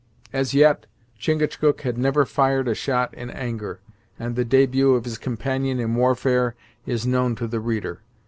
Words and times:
As 0.33 0.55
yet, 0.55 0.87
Chingachgook 1.19 1.81
had 1.81 1.95
never 1.95 2.25
fired 2.25 2.67
a 2.67 2.73
shot 2.73 3.13
in 3.13 3.29
anger, 3.29 3.81
and 4.17 4.35
the 4.35 4.43
debut 4.43 4.95
of 4.95 5.05
his 5.05 5.19
companion 5.19 5.79
in 5.79 5.93
warfare 5.93 6.55
is 6.87 7.05
known 7.05 7.35
to 7.35 7.45
the 7.45 7.59
reader. 7.59 8.01